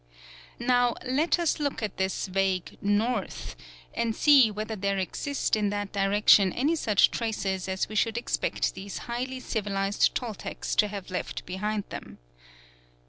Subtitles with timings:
[0.57, 3.55] Now let us look at this vague north,
[3.93, 8.73] and see whether there exist in that direction any such traces as we should expect
[8.73, 12.17] these highly civilised Toltecs to have left behind them.